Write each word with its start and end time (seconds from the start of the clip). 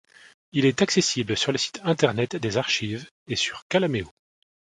Il 0.51 0.65
est 0.65 0.81
accessible 0.81 1.37
sur 1.37 1.51
le 1.51 1.59
site 1.59 1.79
internet 1.83 2.35
des 2.35 2.57
archives 2.57 3.07
et 3.27 3.35
sur 3.35 3.67
Calaméo. 3.69 4.09